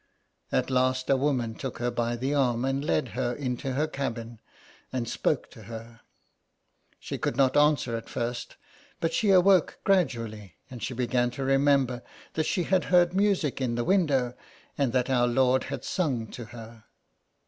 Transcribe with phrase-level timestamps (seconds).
[0.51, 4.39] At last a woman took her by the arm and led her into her cabin,
[4.91, 5.67] and spoke io8 SOME PARISHIONERS.
[5.67, 6.01] to her.
[6.99, 8.55] She could not answer at first,
[8.99, 12.01] but she awoke gradually, and she began to remember
[12.33, 14.33] that she had heard music in the window
[14.75, 16.85] and that Our Lord had sung to her.